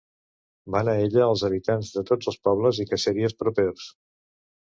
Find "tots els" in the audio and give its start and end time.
2.13-2.39